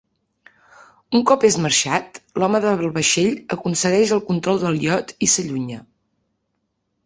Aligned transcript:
Un 1.19 1.25
cop 1.31 1.45
és 1.49 1.57
marxat, 1.65 2.17
l'home 2.43 2.63
del 2.65 2.91
vaixell 2.97 3.37
aconsegueix 3.59 4.17
el 4.19 4.25
control 4.33 4.61
del 4.67 4.83
iot 4.89 5.17
i 5.29 5.33
s'allunya. 5.37 5.83